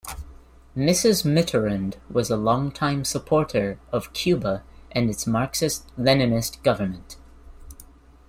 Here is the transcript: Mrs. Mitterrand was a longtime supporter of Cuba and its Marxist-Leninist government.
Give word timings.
Mrs. 0.75 1.23
Mitterrand 1.25 1.97
was 2.09 2.31
a 2.31 2.35
longtime 2.35 3.05
supporter 3.05 3.77
of 3.91 4.11
Cuba 4.13 4.63
and 4.91 5.11
its 5.11 5.27
Marxist-Leninist 5.27 6.63
government. 6.63 7.17